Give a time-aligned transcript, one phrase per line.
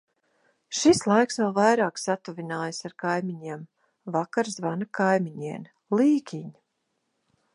[0.77, 3.61] Šis laiks vēl vairāk satuvinājis ar kaimiņiem.
[4.17, 6.49] Vakar zvana kaimiņiene: Līgiņ!